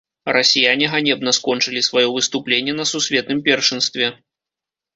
Расіяне 0.35 0.85
ганебна 0.93 1.33
скончылі 1.39 1.83
сваё 1.89 2.07
выступленне 2.17 2.73
на 2.81 2.89
сусветным 2.95 3.45
першынстве. 3.51 4.13